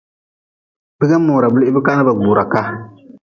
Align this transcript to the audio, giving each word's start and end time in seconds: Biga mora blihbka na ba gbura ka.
Biga 0.99 1.17
mora 1.27 1.47
blihbka 1.53 1.91
na 1.95 2.05
ba 2.07 2.13
gbura 2.19 2.43
ka. 2.53 2.61